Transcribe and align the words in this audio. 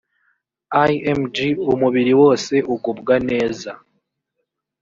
img 0.85 1.35
umubiri 1.73 2.13
wose 2.21 2.53
ugubwa 2.73 3.13
neza 3.29 3.71